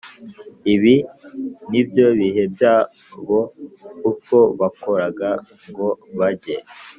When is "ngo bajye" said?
5.69-6.55